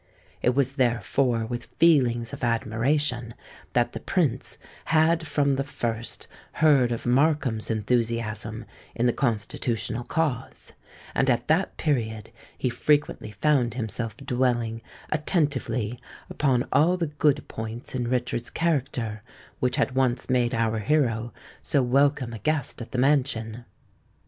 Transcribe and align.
It 0.41 0.55
was 0.55 0.77
therefore 0.77 1.45
with 1.45 1.65
feelings 1.77 2.33
of 2.33 2.43
admiration 2.43 3.35
that 3.73 3.93
the 3.93 3.99
Prince 3.99 4.57
had 4.85 5.27
from 5.27 5.57
the 5.57 5.63
first 5.63 6.27
heard 6.53 6.91
of 6.91 7.05
Markham's 7.05 7.69
enthusiasm 7.69 8.65
in 8.95 9.05
the 9.05 9.13
Constitutional 9.13 10.03
cause: 10.03 10.73
and 11.13 11.29
at 11.29 11.47
that 11.49 11.77
period 11.77 12.31
he 12.57 12.67
frequently 12.67 13.29
found 13.29 13.75
himself 13.75 14.17
dwelling 14.17 14.81
attentively 15.11 15.99
upon 16.31 16.65
all 16.73 16.97
the 16.97 17.05
good 17.05 17.47
points 17.47 17.93
in 17.93 18.07
Richard's 18.07 18.49
character 18.49 19.21
which 19.59 19.75
had 19.75 19.93
once 19.93 20.31
made 20.31 20.55
our 20.55 20.79
hero 20.79 21.31
so 21.61 21.83
welcome 21.83 22.33
a 22.33 22.39
guest 22.39 22.81
at 22.81 22.91
the 22.91 22.97
mansion. 22.97 23.65